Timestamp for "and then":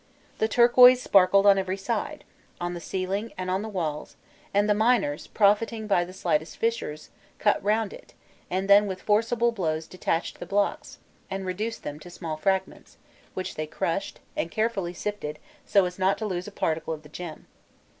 8.49-8.87